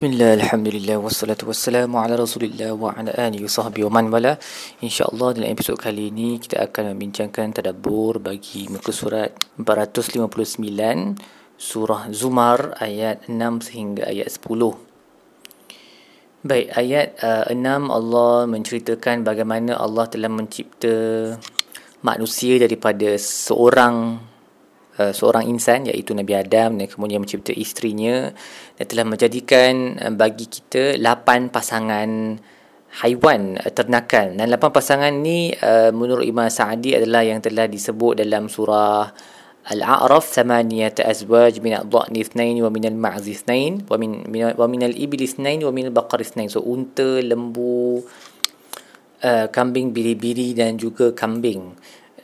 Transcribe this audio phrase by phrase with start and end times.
[0.00, 4.40] Bismillah, Alhamdulillah, wassalatu wassalamu ala rasulillah wa ala alihi sahbihi wa man wala.
[4.80, 10.24] InsyaAllah dalam episod kali ini kita akan membincangkan tadabur bagi muka surat 459
[11.60, 17.60] Surah Zumar ayat 6 sehingga ayat 10 Baik, ayat uh, 6
[17.92, 20.96] Allah menceritakan bagaimana Allah telah mencipta
[22.00, 24.16] manusia daripada seorang
[25.00, 28.28] Uh, seorang insan iaitu Nabi Adam dan kemudian mencipta isterinya
[28.76, 32.36] dan telah menjadikan uh, bagi kita lapan pasangan
[33.00, 34.36] haiwan uh, ternakan.
[34.36, 35.56] Dan lapan pasangan ni
[35.96, 39.08] menurut Imam Sa'adi adalah yang telah disebut dalam surah
[39.72, 45.24] Al-A'raf thamaniyat azwaj min ad-dha'n ithnain wa min al-ma'z ithnain wa min wa min al-ibil
[45.24, 46.52] ithnain wa min al-baqar ithnain.
[46.52, 48.04] So unta lembu
[49.24, 51.72] uh, kambing biri-biri dan juga kambing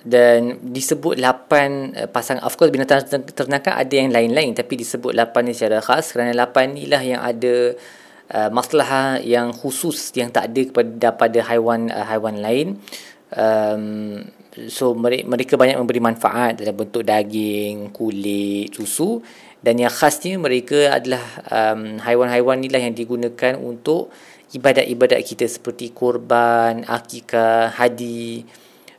[0.06, 3.02] dan disebut lapan uh, pasang of course binatang
[3.34, 7.74] ternakan ada yang lain-lain tapi disebut lapan ni secara khas kerana lapan inilah yang ada
[8.30, 12.79] uh, masalah yang khusus yang tak ada kepada pada haiwan uh, haiwan lain.
[13.35, 14.23] Um,
[14.71, 19.20] so mereka, banyak memberi manfaat dalam bentuk daging kulit susu.
[19.60, 24.15] Dan yang khasnya mereka adalah um, haiwan-haiwan inilah yang digunakan untuk
[24.54, 28.46] ibadat-ibadat kita seperti kurban akikah hadi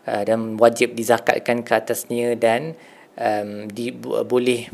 [0.08, 2.80] Uh, dan wajib dizakatkan ke atasnya dan
[3.20, 4.72] um, di, boleh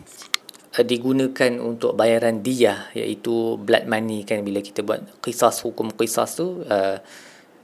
[0.78, 4.45] uh, digunakan untuk bayaran dia iaitu blood money kan.
[4.45, 7.02] Bila kita buat kisah hukum kisah tu uh,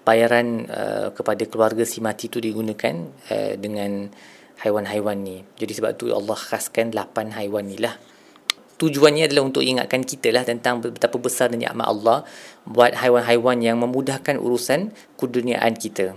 [0.01, 4.09] bayaran uh, kepada keluarga si mati tu digunakan uh, dengan
[4.65, 5.45] haiwan-haiwan ni.
[5.61, 7.95] Jadi sebab tu Allah khaskan 8 haiwan ni lah.
[8.79, 12.23] Tujuannya adalah untuk ingatkan kita lah tentang betapa besar nikmat Allah
[12.63, 16.15] buat haiwan-haiwan yang memudahkan urusan keduniaan kita.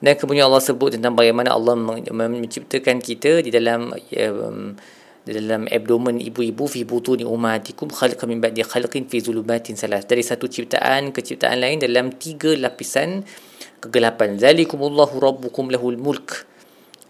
[0.00, 4.72] Dan kemudian Allah sebut tentang bagaimana Allah menciptakan kita di dalam um,
[5.20, 10.08] di dalam abdomen ibu-ibu fi butuni ummatikum khalaqa min ba'di khalqin fi zulumatin salas.
[10.08, 13.28] Dari satu ciptaan ke ciptaan lain dalam tiga lapisan
[13.84, 14.40] kegelapan.
[14.40, 16.48] Zalikumullahu rabbukum lahul mulk.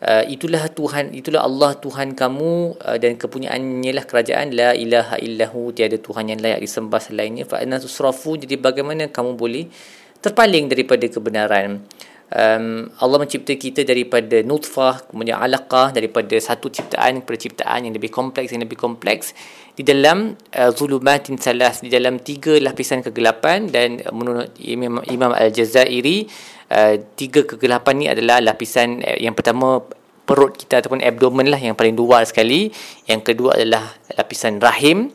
[0.01, 4.51] Uh, itulah Tuhan itulah Allah Tuhan kamu uh, dan kepunyaannya lah kerajaan.
[4.51, 7.47] La ilaha illahu tiada Tuhan yang layak disembah selainnya.
[7.47, 9.71] Fa anna tusrafu jadi bagaimana kamu boleh
[10.19, 11.87] terpaling daripada kebenaran
[12.35, 18.11] um, Allah mencipta kita daripada nutfah kemudian alaqah daripada satu ciptaan kepada ciptaan yang lebih
[18.11, 19.35] kompleks yang lebih kompleks.
[19.75, 26.27] Di dalam uh, zulumatin salas di dalam tiga lapisan kegelapan dan menurut Imam, Imam Al-Jazairi
[26.71, 29.83] uh, tiga kegelapan ni adalah lapisan uh, yang pertama
[30.31, 32.71] perut kita ataupun abdomen lah yang paling luar sekali.
[33.11, 35.11] Yang kedua adalah lapisan rahim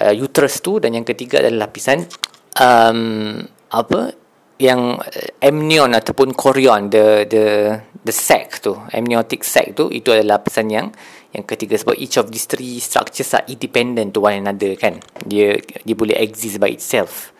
[0.00, 0.80] uh, uterus tu.
[0.80, 2.08] Dan yang ketiga adalah lapisan
[2.56, 4.23] um, apa
[4.58, 7.44] yang eh, amnion ataupun chorion the the
[8.06, 10.86] the sac tu amniotic sac tu itu adalah pesan yang
[11.34, 15.02] yang ketiga sebab each of these three structures are independent to one another kan?
[15.26, 17.34] Dia dia boleh exist by itself.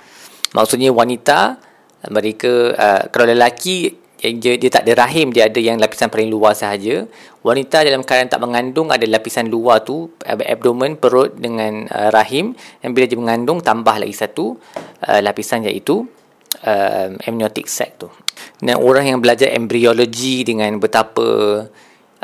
[0.51, 1.63] Maksudnya wanita
[2.11, 6.59] mereka uh, kalau lelaki dia, dia tak ada rahim dia ada yang lapisan paling luar
[6.59, 7.07] sahaja.
[7.47, 12.59] Wanita dalam keadaan tak mengandung ada lapisan luar tu abdomen perut dengan uh, rahim.
[12.83, 14.59] Dan bila dia mengandung tambah lagi satu
[15.07, 16.03] uh, lapisan iaitu
[16.63, 18.07] uh, amniotic sac tu.
[18.63, 21.27] Dan orang yang belajar embryologi dengan betapa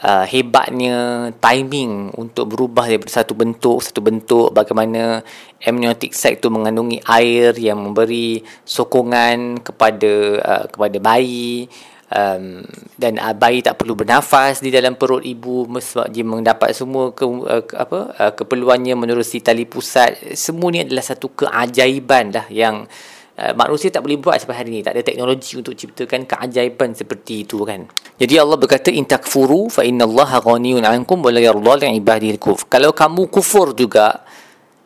[0.01, 5.21] uh, hebatnya timing untuk berubah daripada satu bentuk satu bentuk bagaimana
[5.61, 11.69] amniotic sac tu mengandungi air yang memberi sokongan kepada uh, kepada bayi
[12.13, 12.65] um,
[12.97, 17.25] dan uh, bayi tak perlu bernafas di dalam perut ibu sebab dia mendapat semua ke,
[17.25, 22.89] uh, ke apa uh, keperluannya menerusi tali pusat semua ni adalah satu keajaiban lah yang
[22.89, 23.20] Uh,
[23.57, 24.81] manusia tak boleh buat sampai hari ni.
[24.85, 27.89] Tak ada teknologi untuk ciptakan keajaiban seperti itu kan?
[28.21, 32.69] Jadi Allah berkata in takfuru fa innallaha ghaniyun 'ankum wa la yarda li ibadihi kufr
[32.69, 34.21] kalau kamu kufur juga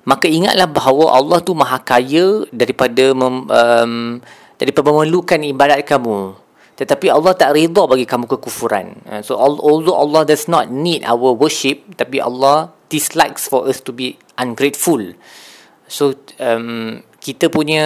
[0.04, 3.94] maka ingatlah bahawa Allah tu maha kaya daripada mem, um,
[4.60, 6.36] daripada memerlukan ibadat kamu.
[6.74, 9.00] Tetapi Allah tak rida bagi kamu kekufuran.
[9.08, 13.96] Uh, so although Allah does not need our worship tapi Allah dislikes for us to
[13.96, 15.00] be ungrateful.
[15.88, 17.84] So um, kita punya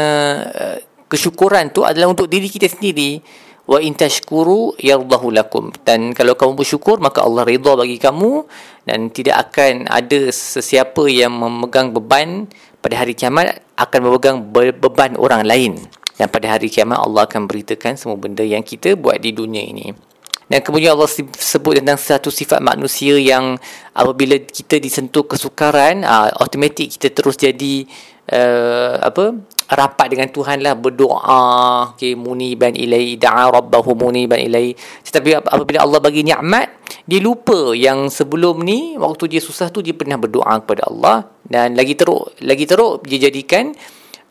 [0.50, 3.22] uh, kesyukuran tu adalah untuk diri kita sendiri.
[3.68, 5.70] Wa in tashkuru yardahu lakum.
[5.84, 8.48] Dan kalau kamu bersyukur maka Allah redha bagi kamu
[8.88, 12.48] dan tidak akan ada sesiapa yang memegang beban
[12.80, 15.76] pada hari kiamat akan memegang beban orang lain.
[16.16, 20.08] Dan pada hari kiamat Allah akan beritakan semua benda yang kita buat di dunia ini.
[20.48, 23.60] Dan kemudian Allah sebut tentang satu sifat manusia yang
[23.92, 27.84] apabila kita disentuh kesukaran uh, automatik kita terus jadi
[28.32, 29.36] uh, apa?
[29.68, 31.92] Rapat dengan Tuhan lah berdoa.
[31.92, 34.72] Okay, muniban ilai da'a rabbahu muniban ilai.
[34.76, 36.72] Tetapi apabila Allah bagi nikmat
[37.04, 41.28] dia lupa yang sebelum ni waktu dia susah tu dia pernah berdoa kepada Allah.
[41.44, 43.76] Dan lagi teruk lagi teruk dia jadikan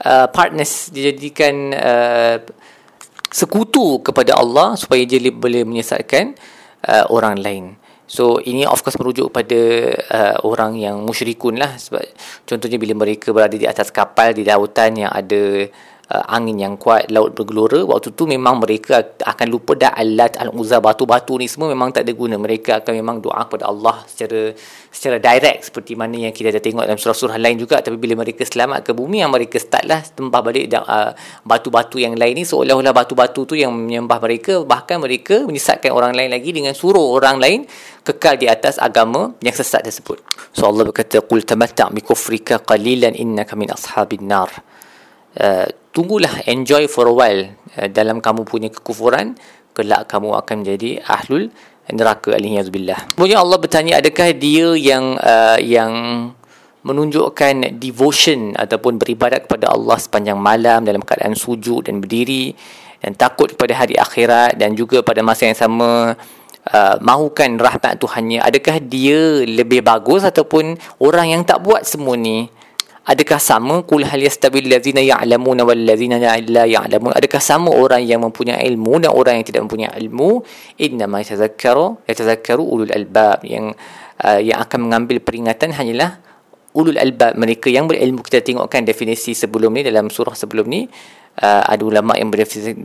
[0.05, 2.37] uh, partners dijadikan uh,
[3.29, 6.33] sekutu kepada Allah supaya dia boleh menyesatkan
[6.87, 7.65] uh, orang lain.
[8.07, 9.59] So ini of course merujuk pada
[10.09, 11.75] uh, orang yang musyrikun lah.
[11.75, 12.01] Sebab
[12.47, 15.67] contohnya bila mereka berada di atas kapal di lautan yang ada
[16.11, 20.79] uh, angin yang kuat, laut bergelora, waktu tu memang mereka akan lupa dah alat al-uzza
[20.79, 22.35] batu-batu ni semua memang tak ada guna.
[22.39, 24.51] Mereka akan memang doa kepada Allah secara
[24.97, 28.41] secara direct seperti mana yang kita dah tengok dalam surah-surah lain juga tapi bila mereka
[28.41, 31.13] selamat ke bumi yang mereka startlah tembah balik uh,
[31.45, 36.33] batu-batu yang lain ni seolah-olah batu-batu tu yang menyembah mereka bahkan mereka menyesatkan orang lain
[36.33, 37.59] lagi dengan suruh orang lain
[38.01, 40.23] kekal di atas agama yang sesat tersebut.
[40.55, 44.49] So Allah berkata qul tamatta' bi kufrika qalilan innaka min ashabin nar.
[45.37, 47.49] Uh, tunggulah enjoy for a while.
[47.73, 49.33] Uh, dalam kamu punya kekufuran
[49.77, 51.53] kelak kamu akan menjadi ahlul
[51.93, 55.93] neraka aliyazbillah kemudian Allah bertanya adakah dia yang uh, yang
[56.81, 62.57] menunjukkan devotion ataupun beribadat kepada Allah sepanjang malam dalam keadaan sujud dan berdiri
[63.03, 66.15] dan takut kepada hari akhirat dan juga pada masa yang sama
[66.71, 68.39] uh, mahukan rahmat Tuhannya?
[68.39, 72.47] Adakah dia lebih bagus ataupun orang yang tak buat semua ni
[73.07, 73.81] adakah sama?
[73.87, 77.15] Kul hal yastabil ladzina ya'lamuna wal ladzina la ya'lamun.
[77.15, 80.43] Adakah sama orang yang mempunyai ilmu dan orang yang tidak mempunyai ilmu?
[80.83, 83.47] Inna ma yatazakkaru yatazakkaru ulul albab.
[83.47, 83.79] Yang
[84.21, 86.19] uh, yang akan mengambil peringatan hanyalah
[86.75, 87.39] ulul albab.
[87.39, 88.21] Mereka yang berilmu.
[88.21, 90.85] Kita tengokkan definisi sebelum ni dalam surah sebelum ni
[91.41, 92.33] uh, ada ulama yang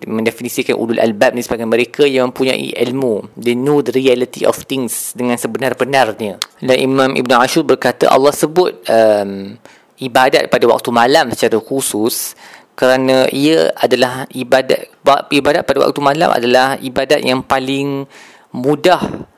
[0.08, 3.32] mendefinisikan ulul albab ni sebagai mereka yang mempunyai ilmu.
[3.36, 6.40] They know the reality of things dengan sebenar-benarnya.
[6.60, 9.56] Dan Imam Ibn Ashur berkata Allah sebut um,
[10.02, 12.34] ibadat pada waktu malam secara khusus
[12.74, 14.90] kerana ia adalah ibadat
[15.30, 18.08] ibadat pada waktu malam adalah ibadat yang paling
[18.50, 19.28] mudah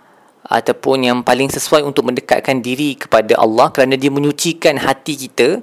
[0.44, 5.60] ataupun yang paling sesuai untuk mendekatkan diri kepada Allah kerana dia menyucikan hati kita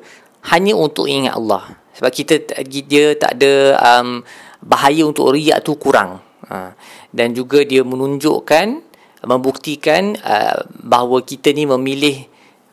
[0.53, 2.33] hanya untuk ingat Allah sebab kita
[2.65, 4.25] dia tak ada um,
[4.61, 6.73] bahaya untuk riak tu kurang ha.
[7.13, 8.81] dan juga dia menunjukkan
[9.21, 12.25] membuktikan uh, bahawa kita ni memilih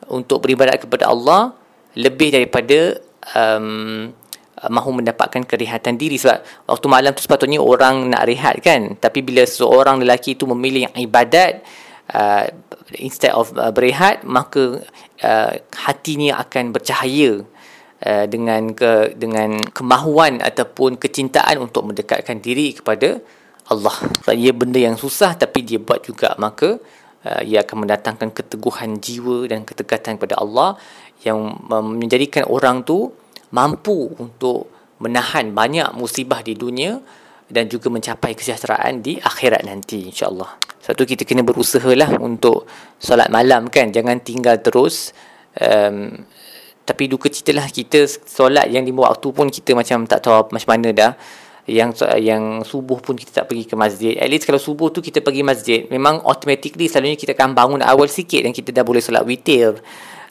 [0.09, 1.53] untuk beribadat kepada Allah
[1.97, 2.99] lebih daripada
[3.33, 4.09] um,
[4.67, 6.19] mahu mendapatkan kerehatan diri.
[6.19, 8.99] Sebab waktu malam tu sepatutnya orang nak rehat kan.
[8.99, 11.63] Tapi bila seorang lelaki itu memilih ibadat
[12.11, 12.43] uh,
[12.99, 14.83] instead of uh, berehat maka
[15.23, 15.53] uh,
[15.87, 17.47] hatinya akan bercahaya
[18.03, 23.23] uh, dengan ke dengan kemahuan ataupun kecintaan untuk mendekatkan diri kepada
[23.69, 23.95] Allah.
[24.25, 26.35] Sebab ia benda yang susah tapi dia buat juga.
[26.35, 26.81] Maka
[27.23, 30.75] uh, ia akan mendatangkan keteguhan jiwa dan ketekatan kepada Allah
[31.23, 33.11] yang menjadikan orang tu
[33.51, 34.71] mampu untuk
[35.03, 36.99] menahan banyak musibah di dunia
[37.49, 40.69] dan juga mencapai kesejahteraan di akhirat nanti insyaAllah.
[40.79, 42.69] Satu kita kena berusaha lah untuk
[43.01, 45.11] solat malam kan jangan tinggal terus
[45.59, 46.13] um,
[46.85, 50.69] tapi duka cita lah kita solat yang lima waktu pun kita macam tak tahu macam
[50.77, 51.13] mana dah.
[51.69, 54.17] Yang yang subuh pun kita tak pergi ke masjid.
[54.17, 58.09] At least kalau subuh tu kita pergi masjid memang automatically selalunya kita akan bangun awal
[58.09, 59.77] sikit dan kita dah boleh solat witir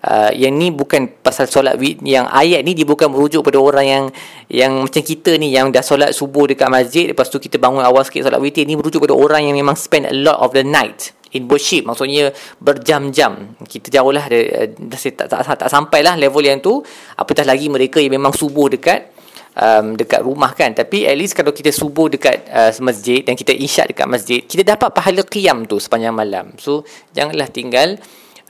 [0.07, 1.75] uh, yang ni bukan pasal solat
[2.05, 4.05] yang ayat ni dia bukan merujuk pada orang yang
[4.47, 8.07] yang macam kita ni yang dah solat subuh dekat masjid lepas tu kita bangun awal
[8.07, 11.19] sikit solat witir ni merujuk pada orang yang memang spend a lot of the night
[11.33, 13.57] in worship maksudnya berjam-jam.
[13.65, 16.81] Kita jauh lah dah, tak, tak, tak, tak sampai lah level yang tu
[17.19, 19.13] apatah lagi mereka yang memang subuh dekat
[19.59, 20.73] um, dekat rumah kan.
[20.73, 24.65] Tapi at least kalau kita subuh dekat uh, masjid dan kita isyak dekat masjid kita
[24.65, 26.57] dapat pahala qiyam tu sepanjang malam.
[26.57, 28.01] So janganlah tinggal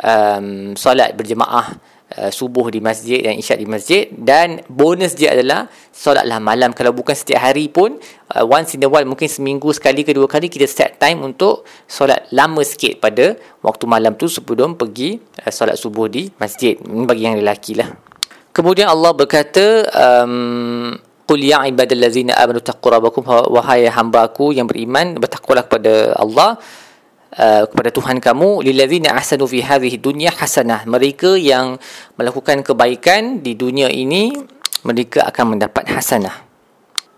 [0.03, 1.77] um, solat berjemaah
[2.17, 4.03] uh, subuh di masjid dan isyak di masjid.
[4.13, 6.73] Dan bonus dia adalah solatlah malam.
[6.73, 7.99] Kalau bukan setiap hari pun
[8.35, 11.69] uh, once in a while mungkin seminggu sekali ke dua kali kita set time untuk
[11.87, 16.79] solat lama sikit pada waktu malam tu sebelum pergi uh, solat subuh di masjid.
[16.79, 17.91] Ini bagi yang lelaki lah.
[18.55, 20.91] Kemudian Allah berkata um,
[21.29, 23.21] Qul ya ibadallazina amanu taqrabakum
[23.53, 26.57] wahai hamba aku yang beriman bertakwalah kepada Allah
[27.39, 30.83] Uh, kepada Tuhan kamu lillazina ahsanu fi hadhihi dunya hasanah.
[30.91, 31.79] Mereka yang
[32.19, 34.35] melakukan kebaikan di dunia ini
[34.83, 36.35] mereka akan mendapat hasanah.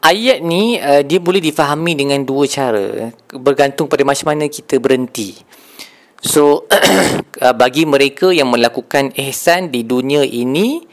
[0.04, 3.08] Ayat ni uh, dia boleh difahami dengan dua cara.
[3.32, 5.40] Bergantung pada macam mana kita berhenti.
[6.20, 6.68] So
[7.44, 10.84] uh, bagi mereka yang melakukan ihsan di dunia ini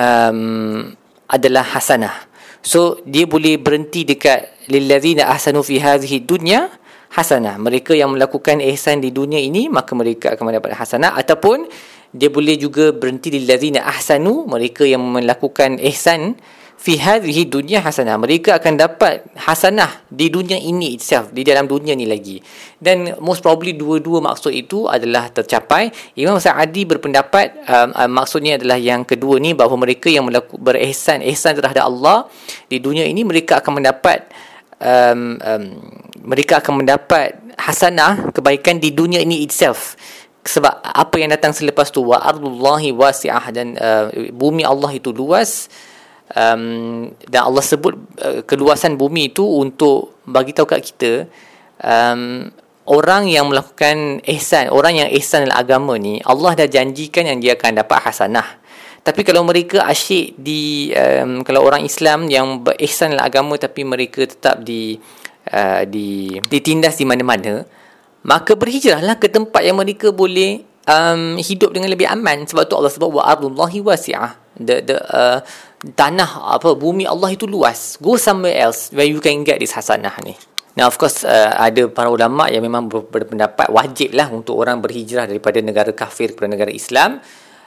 [0.00, 0.88] um,
[1.28, 2.32] adalah hasanah.
[2.64, 6.72] So dia boleh berhenti dekat lillazina ahsanu fi hadhihi dunya
[7.14, 7.54] hasanah.
[7.62, 11.14] Mereka yang melakukan ihsan di dunia ini maka mereka akan mendapat hasanah.
[11.14, 11.70] Ataupun
[12.10, 16.34] dia boleh juga berhenti di lazina ahsanu mereka yang melakukan ihsan
[16.74, 18.18] fi hadhihi dunya hasanah.
[18.18, 22.42] Mereka akan dapat hasanah di dunia ini itself di dalam dunia ni lagi.
[22.76, 25.88] Dan most probably dua-dua maksud itu adalah tercapai.
[26.18, 31.22] Imam Sa'adi berpendapat um, um, maksudnya adalah yang kedua ni bahawa mereka yang melakukan berihsan
[31.30, 32.28] ihsan terhadap Allah
[32.68, 34.28] di dunia ini mereka akan mendapat
[34.84, 35.64] um, um,
[36.20, 39.96] mereka akan mendapat hasanah kebaikan di dunia ini itself.
[40.44, 45.72] Sebab apa yang datang selepas tu wa ardullahi wasi'ah dan uh, bumi Allah itu luas
[46.36, 51.12] um, dan Allah sebut uh, keluasan bumi itu untuk bagi tahu kat kita
[51.80, 52.52] um,
[52.84, 57.56] orang yang melakukan ihsan orang yang ihsan dalam agama ni Allah dah janjikan yang dia
[57.56, 58.60] akan dapat hasanah
[59.04, 64.24] tapi kalau mereka asyik di um, kalau orang Islam yang berihsan dalam agama tapi mereka
[64.24, 64.96] tetap di
[65.52, 67.62] uh, di ditindas di mana-mana
[68.24, 72.48] maka berhijrahlah ke tempat yang mereka boleh um, hidup dengan lebih aman.
[72.48, 74.40] Sebab tu Allah sebut wa ardullahi wasi'ah.
[74.56, 75.38] The the uh,
[75.92, 78.00] tanah apa bumi Allah itu luas.
[78.00, 80.32] Go somewhere else where you can get this hasanah ni.
[80.74, 85.28] Now of course uh, ada para ulama yang memang berpendapat wajib lah untuk orang berhijrah
[85.28, 87.22] daripada negara kafir kepada negara Islam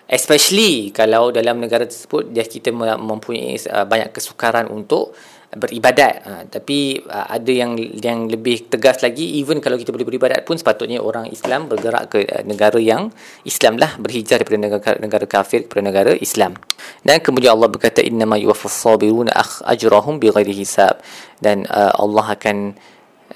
[0.08, 5.12] especially kalau dalam negara tersebut dia kita mempunyai uh, banyak kesukaran untuk
[5.56, 6.16] beribadat.
[6.28, 10.60] Uh, tapi uh, ada yang yang lebih tegas lagi even kalau kita boleh beribadat pun
[10.60, 13.12] sepatutnya orang Islam bergerak ke uh, negara yang
[13.48, 16.56] Islam lah berhijrah daripada negara, negara kafir kepada negara Islam.
[17.04, 19.32] Dan kemudian Allah berkata innama yuwaffas sabiruna
[19.68, 21.00] ajrahum bighairi hisab.
[21.40, 22.58] Dan uh, Allah akan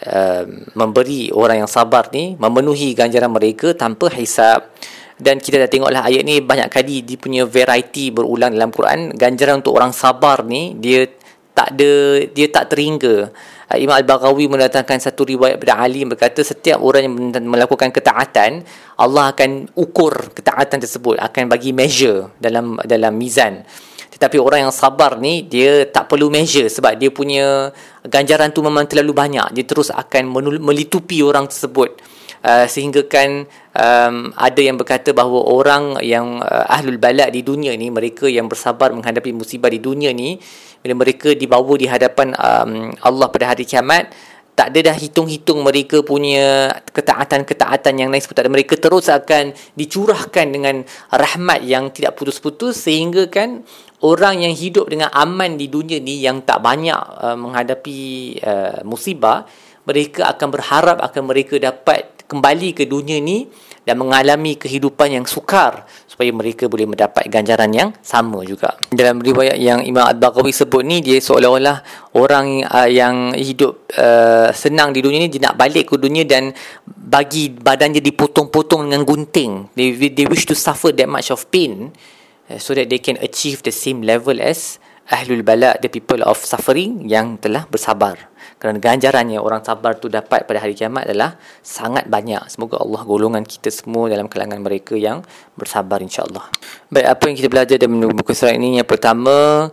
[0.04, 0.44] uh,
[0.76, 4.68] memberi orang yang sabar ni memenuhi ganjaran mereka tanpa hisab
[5.22, 9.14] dan kita dah tengoklah ayat ni banyak kali dia punya variety berulang dalam Quran.
[9.14, 11.06] Ganjaran untuk orang sabar ni dia
[11.54, 13.30] tak ada dia tak terhingga
[13.70, 17.14] uh, Imam Al-Baghawi mendatangkan satu riwayat daripada Ali berkata setiap orang yang
[17.46, 18.66] melakukan ketaatan
[18.98, 23.62] Allah akan ukur ketaatan tersebut akan bagi measure dalam dalam mizan.
[24.12, 27.70] Tetapi orang yang sabar ni dia tak perlu measure sebab dia punya
[28.06, 29.54] ganjaran tu memang terlalu banyak.
[29.54, 32.11] Dia terus akan melitupi orang tersebut
[32.46, 37.74] uh, sehingga kan um, ada yang berkata bahawa orang yang uh, ahlul balak di dunia
[37.78, 40.38] ni mereka yang bersabar menghadapi musibah di dunia ni
[40.82, 44.12] bila mereka dibawa di hadapan um, Allah pada hari kiamat
[44.52, 48.52] tak ada dah hitung-hitung mereka punya ketaatan-ketaatan yang lain seperti ada.
[48.52, 53.64] Mereka terus akan dicurahkan dengan rahmat yang tidak putus-putus sehingga kan
[54.04, 58.00] orang yang hidup dengan aman di dunia ni yang tak banyak uh, menghadapi
[58.44, 59.48] uh, musibah
[59.88, 63.44] mereka akan berharap akan mereka dapat kembali ke dunia ni
[63.84, 68.80] dan mengalami kehidupan yang sukar supaya mereka boleh mendapat ganjaran yang sama juga.
[68.88, 71.84] Dalam riwayat yang Imam Ad-Baghawi sebut ni dia seolah-olah
[72.16, 76.56] orang uh, yang hidup uh, senang di dunia ni dia nak balik ke dunia dan
[76.88, 79.74] bagi badan dia dipotong-potong dengan gunting.
[79.76, 81.92] They, they wish to suffer that much of pain
[82.48, 86.38] uh, so that they can achieve the same level as ahlul bala the people of
[86.38, 88.30] suffering yang telah bersabar.
[88.62, 91.34] Kerana ganjaran yang orang sabar tu dapat pada hari kiamat adalah
[91.66, 92.46] sangat banyak.
[92.46, 95.26] Semoga Allah golongan kita semua dalam kalangan mereka yang
[95.58, 96.46] bersabar insyaallah.
[96.94, 98.78] Baik apa yang kita belajar dalam buku surat ini?
[98.78, 99.66] Yang pertama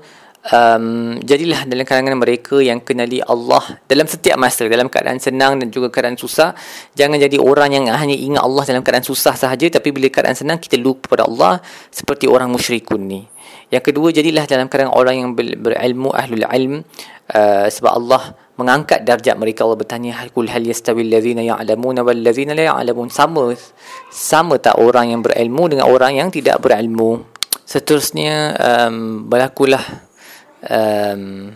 [0.48, 5.68] um, jadilah dalam kalangan mereka yang kenali Allah dalam setiap masa dalam keadaan senang dan
[5.68, 6.56] juga keadaan susah.
[6.96, 10.56] Jangan jadi orang yang hanya ingat Allah dalam keadaan susah sahaja tapi bila keadaan senang
[10.56, 11.60] kita lupa pada Allah
[11.92, 13.22] seperti orang musyrikun ni
[13.68, 16.74] yang kedua jadilah dalam kalangan orang yang berilmu ahlul ilm
[17.36, 18.22] uh, sebab Allah
[18.58, 19.68] mengangkat darjat mereka.
[19.68, 23.12] Allah bertanya hal hal yastawi allazina ya'lamuna wal ladzina la ya'lamun?
[23.12, 23.54] Sama
[24.10, 27.22] sama tak orang yang berilmu dengan orang yang tidak berilmu.
[27.68, 29.84] Seterusnya um, berlakulah
[30.64, 31.52] um,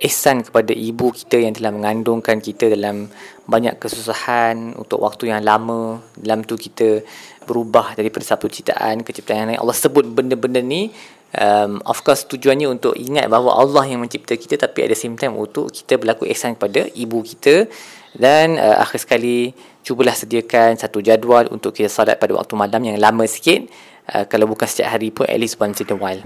[0.00, 3.08] ihsan kepada ibu kita yang telah mengandungkan kita dalam
[3.48, 7.00] banyak kesusahan untuk waktu yang lama dalam tu kita
[7.48, 9.60] berubah daripada satu ciptaan ke ciptaan yang lain.
[9.62, 10.92] Allah sebut benda-benda ni
[11.36, 15.36] um, of course tujuannya untuk ingat bahawa Allah yang mencipta kita tapi ada same time
[15.36, 17.68] untuk kita berlaku ihsan kepada ibu kita
[18.16, 19.52] dan uh, akhir sekali
[19.84, 23.68] cubalah sediakan satu jadual untuk kita salat pada waktu malam yang lama sikit
[24.16, 26.22] uh, kalau bukan setiap hari pun at least once in a while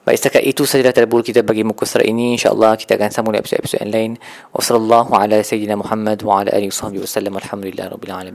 [0.00, 2.32] Baik, setakat itu sahaja tadabbur kita bagi muka surat ini.
[2.32, 4.10] InsyaAllah kita akan sambung episod-episod yang lain.
[4.48, 5.76] Wassalamualaikum warahmatullahi wabarakatuh.
[5.76, 8.28] Muhammad wa ala alihi wa sahbihi rabbil alamin.